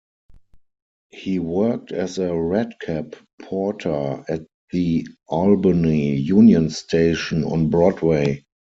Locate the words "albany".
5.27-6.15